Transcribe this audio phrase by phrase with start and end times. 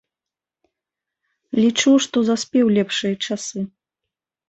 [1.61, 3.59] Лічу, што заспеў лепшыя часы.